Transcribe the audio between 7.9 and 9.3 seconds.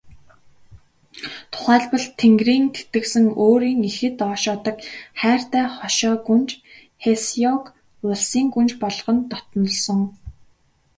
улсын гүнж болгон